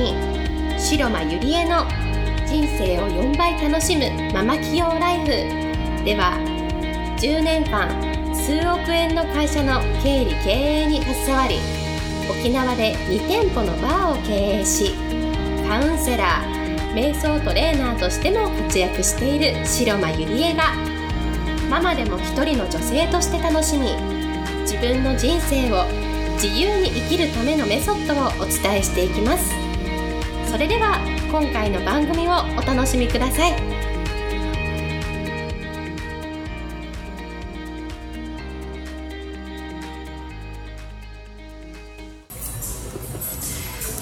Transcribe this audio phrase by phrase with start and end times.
[0.00, 0.14] に
[0.78, 1.84] 白間ゆりえの
[2.46, 5.70] 人生を4倍楽しむママ企業ライフ。
[6.04, 6.38] では
[7.20, 11.56] 10年間数億円の会社の経理経営に携わり
[12.30, 14.94] 沖縄で2店舗のバーを経営し
[15.68, 20.74] カウンセラー瞑想トレーナーとしても活躍している白間ゆりえが
[21.68, 23.90] ママでも一人の女性として楽しみ
[24.62, 25.84] 自分の人生を
[26.34, 29.59] 自由に生きるためのメソッドをお伝えしていきます。
[30.50, 30.98] それでは
[31.30, 33.52] 今回の番組をお楽しみください。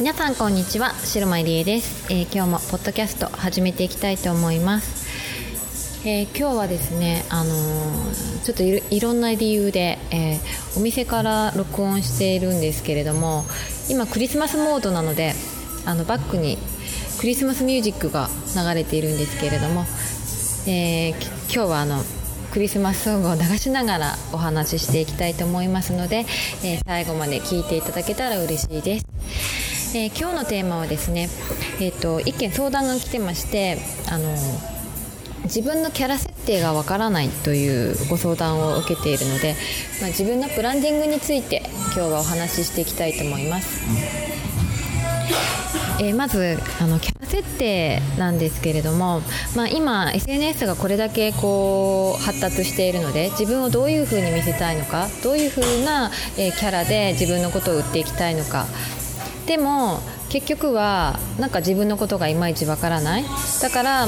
[0.00, 6.08] 皆さんこんにちは白間理恵です、えー、今日もポッドキャスト始めていきたいと思います。
[6.08, 8.62] えー、今日はですね、あのー、ちょっと
[8.94, 13.44] いろんな理由で、えー、お店から録音しているんですけれども
[13.90, 15.34] 今クリスマスモードなので
[15.88, 16.58] あのバックに
[17.18, 19.86] クリスマスミュージックが流れているんですけれども、
[20.66, 22.02] え今日はあの
[22.52, 26.26] クリスマスソングを流しながらお話ししていきたいと思いますので、
[26.62, 29.96] え最後まで聞いていただけたら嬉しいです。
[29.96, 31.30] え今日のテーマはですね、
[31.80, 33.78] えーと、と一件相談が来てまして
[34.10, 34.36] あの
[35.44, 39.56] 自分のキャラ設定がわからないというご相談を受けているので、
[40.02, 41.62] まあ、自分のブランディングについて
[41.94, 44.37] 今日はお話ししていきたいと思います。
[46.00, 49.20] えー、まずあのキャラ設定なんですけれども、
[49.56, 58.66] まあ、今 SNS がこれだけこう発達しているので自分をどういうふうに見せたいのかどういうふうな、えー、キャラで自分のことを売っていきたいのか
[59.46, 63.24] でも結局はなんか自分のことがいまいちわからない
[63.62, 64.06] だから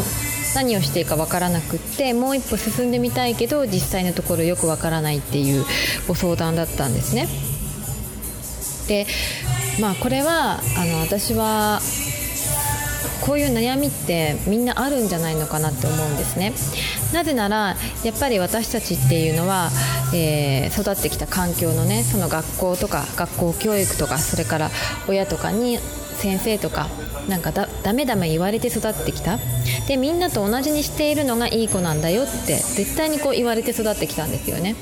[0.54, 5.64] 何をしていいかわからなくってもう一歩進んでみたいけど実際のところよくわからないっていう
[6.08, 7.28] ご相談だったんですね。
[8.88, 9.06] で
[9.80, 11.80] まあこれはあの私は
[13.22, 16.52] こういう悩みってみんなあるんじゃないのかなって思うんですね。
[17.12, 19.70] なぜならやっぱり私たちっていうのは、
[20.14, 24.70] えー、育ってきた環境のねその学校とか学校教育とかそれから
[25.08, 26.88] 親とかに先生とか
[27.28, 29.38] なんかだダメダメ言われて育ってきた。
[29.88, 34.76] でみんなと同じにしているのがいい子なんだよって絶対にこう言われて育ってきたんですよね。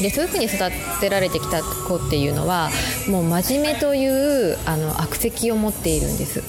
[0.00, 0.58] でそういうふうに育
[1.00, 2.70] てられてきた子っていうのは
[3.08, 6.42] もう真面目というあの悪癖を持っているんです。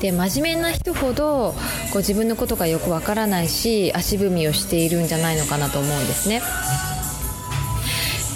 [0.00, 1.54] で真面目な人ほど
[1.92, 6.40] こう自分のことがよくわからないし足踏みをしているんじゃないのかなと思うんですね。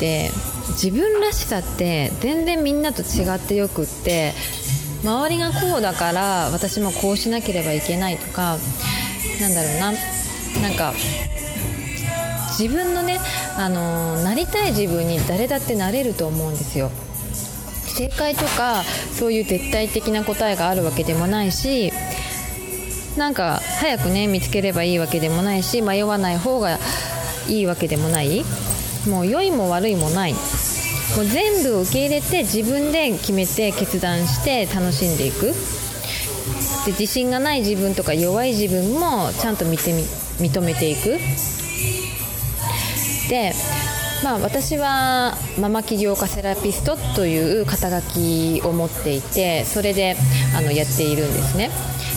[0.01, 0.31] で
[0.71, 4.33] 自分らしさって全然みんなと違ってよくって
[5.05, 8.59] 周りがこうだから私もこうしなければいけないとか
[9.41, 9.93] なんだろうな
[10.63, 10.95] なんか
[12.63, 13.19] 自分のね、
[13.59, 16.93] あのー、なりたい自分に誰だってなれると思うんですよ。
[17.89, 18.85] 正解とか
[19.19, 21.93] そういう絶対的な答えがあるわけでもないし
[23.19, 26.79] なんか早くね見つければいいわけでもないし迷わない方が
[27.49, 28.45] いいわけでもない。
[29.09, 30.33] もう良いも悪いもない。
[30.33, 30.39] も
[31.23, 35.53] う全部受け入れて自分で決めて決断して楽しんでいく。
[36.87, 40.05] で自信がない自分とか弱い自分もちゃんと見てみ
[40.39, 41.19] 認めていく。
[44.23, 50.17] まあ、私はママ起業家セラピストという肩書きを持っていてそれで
[50.57, 51.71] あのやっているんですね。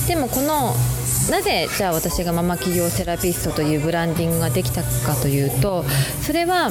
[0.08, 0.76] でもこの
[1.32, 5.84] なぜじゃあ私がママ起業セラピストというブランディングができたかというと
[6.22, 6.70] それは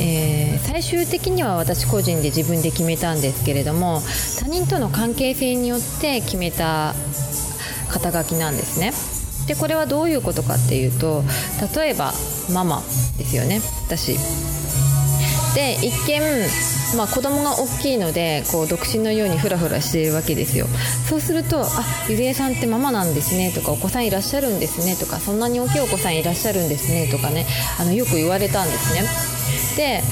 [0.00, 4.00] えー、最終的には私個人で自分で決めたんですけれども
[4.40, 6.94] 他人との関係性によって決めた
[7.90, 9.13] 肩書きなんですね。
[9.46, 11.22] でこれはどういうことかっていうと
[11.76, 12.12] 例えば
[12.52, 12.82] ママ
[13.18, 13.60] ですよね。
[13.86, 14.18] 私。
[15.54, 16.20] で一見、
[16.96, 20.66] まあ、子供が大きいのでこう独身のようにフラフラしているわけですよ。
[21.08, 27.46] そうすると「あゆりえさんってママなんですね」とか「お子さんいらっしゃるんですね」とか「そんなに大きいお子さんいらっしゃるんですね」とかね
[27.78, 29.04] あのよく言われたんですね。
[29.76, 30.02] で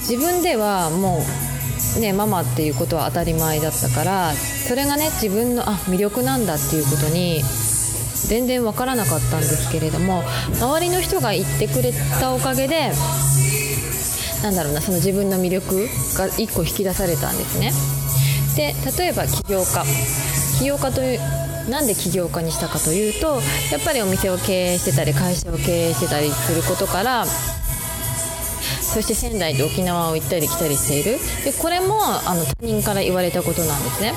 [0.00, 1.24] 自分ではも
[1.96, 4.32] うねママっていうことは当たり前だったから
[4.66, 7.44] それがね自分のあ魅力なんだっていうことに
[8.26, 10.22] 全然わからなかったんですけれども
[10.60, 12.92] 周りの人が言ってくれたおかげで
[14.42, 17.72] なんだろうなその自分の魅力が1個引き出されたんですね。
[18.56, 19.84] で例えば起業家。
[20.58, 21.20] 起業家という
[21.70, 31.18] なんで起業家にしたかというとやっぱりお店を経営してたり会社を経営してたりすることからそして仙台と沖縄を行ったり来たりしている。
[31.44, 34.14] でこれもあの他人から言われたことなんですね。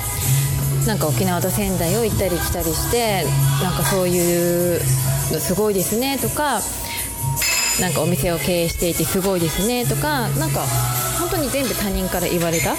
[0.86, 3.24] なんか沖縄と仙台を行ったり来たりして
[3.62, 4.80] なんかそういう
[5.32, 6.60] のすごいですねとか
[7.80, 10.66] なんかお店を経営していてすごいですねとかなんか
[11.20, 12.74] 本当に全部他人から言われた。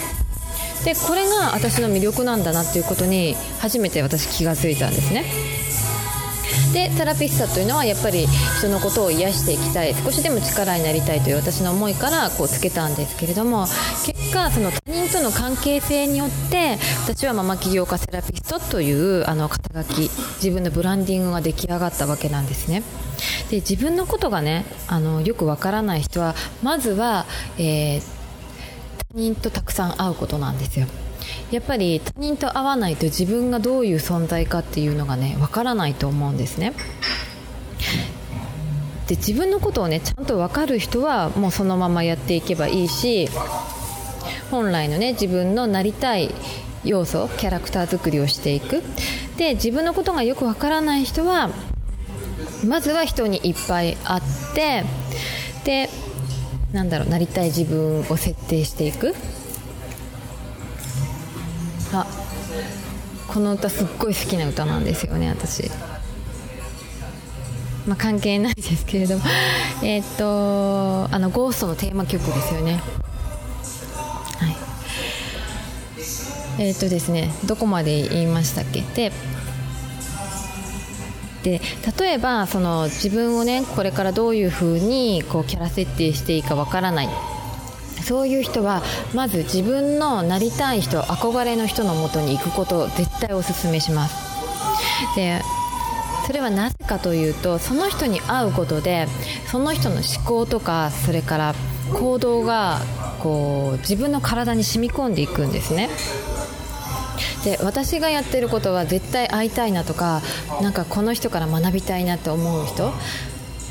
[0.84, 5.24] でこれが私の魅力なんだなっていうことに初めて私気がついたんですね。
[6.74, 8.28] でセラピストというのはやっぱり
[8.58, 13.68] 人のことを癒していきたい少しでも力になりたいという私の思いからこうつけたんですけれども
[14.06, 20.10] 結果その他人との関係性によって私はママ起業家セラピストというあの肩書き
[20.44, 22.82] 自分のブランディングが出来上がったわけなんですね。
[23.52, 26.34] で自分のことがねあのよくわからない人は
[26.64, 27.26] まずは、
[27.60, 30.88] えー、他人とたくさん会うことなんですよ。
[31.52, 36.74] やっぱり他人と会わないと自分がどういう存在かっていうのがねわからないと思うんですね。
[39.08, 43.30] で自分のことをねちゃんと分かる人はもうそのままやっていけばいいし
[44.54, 46.30] 本来のね自分のなりたい
[46.84, 48.84] 要素キャラクター作りをしていく。
[49.36, 51.50] で自分のことがよくわからない人は
[52.64, 54.22] まずは人にいっぱい会っ
[54.54, 54.84] て
[55.64, 55.90] で
[56.72, 59.16] なんだろうなりたい自分を設定していく。
[61.92, 62.06] あ
[63.28, 65.72] この歌すっごい好きな歌なんですよね私。
[67.88, 69.24] まあ、関係ないですけれども。
[69.82, 72.80] えっとあのゴーストのテーマ曲ですよね。
[74.44, 74.56] はい。
[76.60, 78.82] えっ、とですねどこまで言いましたっけ？
[78.82, 79.12] で
[81.44, 81.62] で
[82.00, 87.10] 例えばその自分をねこれからどういうふうにこうキャラ設定していいかわからない。
[88.04, 88.82] そういう人は
[89.14, 94.16] まず自分のなりたい人憧れの人のもとに行くことを絶対おすすめします。
[95.16, 95.42] で
[96.28, 99.08] それはなぜかというとその人に会うことで
[99.52, 101.56] その人の思考とかそれから
[101.94, 102.80] 行動が
[103.24, 105.90] こう自分の体に染み込んでいくんですね。
[107.46, 110.22] で私がやってることは絶対会いたいなとか
[110.62, 112.92] なんかこの人から学びたいなって思う人。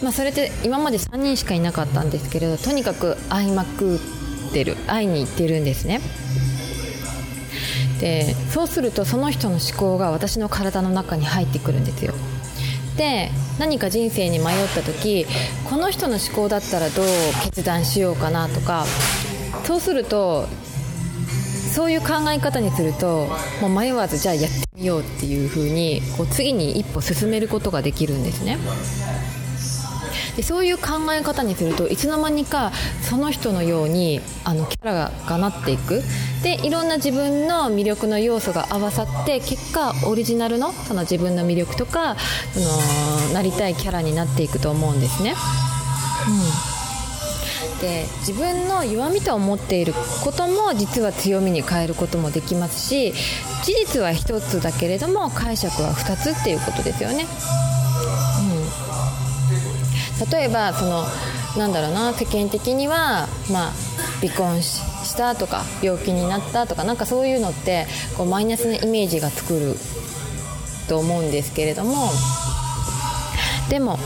[0.02, 4.76] まあ、それって今まで3人しかいなかったんですけれどとにかく会いまくってる。
[4.88, 6.00] 会いに行ってるんですね。
[8.00, 12.14] でそうするとその人の思考が私の体の中に入ってくるんですよ。
[12.96, 15.26] で何か人生に迷った時
[15.68, 17.06] この人の思考だったらどう
[17.42, 18.84] 決断しようかなとか
[19.64, 20.46] そうすると
[21.72, 23.28] そういう考え方にすると
[23.60, 28.58] もう迷わずじゃあやってみようっていう風にこう次に一歩進めることができるんですね。
[30.36, 32.72] でそういう考え方にするといつの間にか
[33.02, 36.02] その人のようにあのキャラがなっていく。
[36.42, 42.16] でいろんな自分の魅力の要素が合わさって結果オリジナルのその自分の魅力とか
[42.52, 42.60] そ
[43.28, 45.34] のなりたいキャラになっていくと思うんですね。
[46.28, 46.71] うん。
[47.82, 49.92] で自分の弱みと思っている
[50.24, 53.12] ことも実は強みに変えることもできますし
[53.64, 57.26] 事実は1つだけれども解釈は2つっていうことですよね。
[58.46, 61.04] うん例えばその
[61.56, 63.72] なんだろうな世間的には、まあ、
[64.20, 67.86] 離婚したとか病気になったとかなんかそういうのって
[68.16, 69.74] こうマイナスなイメージが作る
[70.88, 72.10] と思うんですけれども
[73.68, 73.98] でも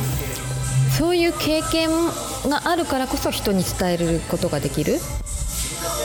[0.98, 1.90] そういう経験
[2.48, 4.98] があるからこそ人に伝えることができる。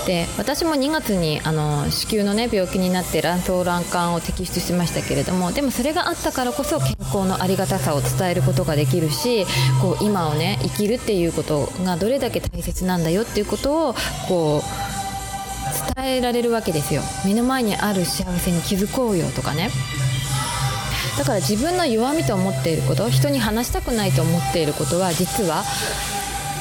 [0.06, 9.46] で私も2月にあの子宮の、ね、病気になって卵巣卵管を摘出しましたけれどもでもそれがあったからこそ健康のありがたさを伝えることができるし
[9.80, 13.96] こう今を、ね、生きるっていうことがどれだけ大切なんだよっていうことを
[14.28, 17.02] こう伝えられるわけですよ。
[17.26, 19.70] 目の前にある幸せに気づこうよとかね。
[21.18, 25.64] だから自分の弱みと思っていること人に話したくないと思っていることは実は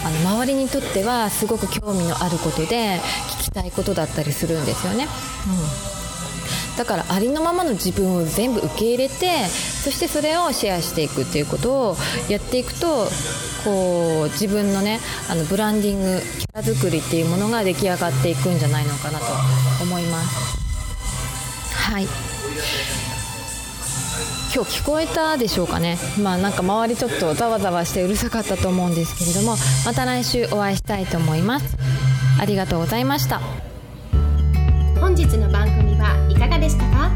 [0.04, 3.00] あの周りにとってはすごく興味のあることで
[3.40, 5.04] 聞きたいことだったりするんですよね。
[5.04, 6.00] うん
[6.76, 11.97] だからありのままの自分を全部受け入れてそしてそれをシェアしていくっていうことを
[12.30, 13.07] やっていくと
[13.64, 19.26] こう自分のねあのブランディングキャラ作りっていうものが出来上がっていくんじゃないのかなと
[19.83, 20.59] 思います。
[21.75, 22.07] はい
[24.54, 25.96] 今日聞こえたでしょうかね。
[26.20, 31.76] まあなんか周りちょっとざわざわしてうるさかったと思うんですけれどもまた来週お会いしたいと思います。
[32.40, 33.40] ありがとうございました。
[35.00, 37.10] 本日の番組はいかがでしたか？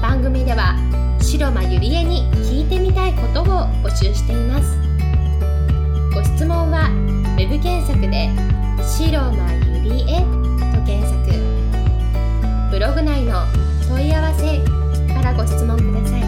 [0.00, 0.76] 番組では
[1.20, 3.46] 白間ゆりえに聞いてみたいことを
[3.82, 4.78] 募集しています。
[6.14, 6.88] ご質問は
[7.36, 8.30] web 検索で
[8.82, 10.20] 「白間ゆりえ」
[10.74, 11.18] と検索。
[12.70, 13.44] ブログ内の
[13.88, 14.77] 問い合わせ
[15.34, 16.27] ご質問ください